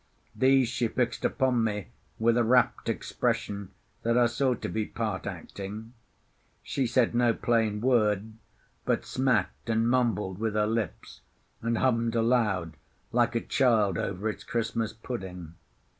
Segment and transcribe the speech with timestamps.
[0.35, 3.69] These she fixed upon me with a rapt expression
[4.01, 5.93] that I saw to be part acting.
[6.63, 8.33] She said no plain word,
[8.83, 11.21] but smacked and mumbled with her lips,
[11.61, 12.73] and hummed aloud,
[13.11, 15.53] like a child over its Christmas pudding.